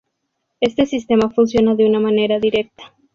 [0.61, 2.95] Este sistema funciona de una manera directa.